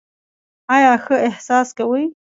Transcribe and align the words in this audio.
ایا 0.75 0.93
ښه 1.03 1.15
احساس 1.27 1.67
کوئ؟ 1.77 2.03